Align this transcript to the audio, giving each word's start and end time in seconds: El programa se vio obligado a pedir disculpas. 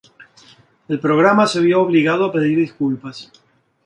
El 0.87 0.99
programa 0.99 1.45
se 1.45 1.59
vio 1.61 1.79
obligado 1.79 2.25
a 2.25 2.31
pedir 2.31 2.57
disculpas. 2.57 3.29